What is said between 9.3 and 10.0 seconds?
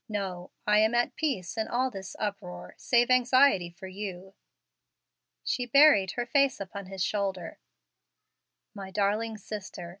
sister!"